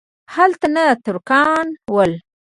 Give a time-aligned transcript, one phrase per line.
[0.35, 2.11] هلته نه ترکان ول.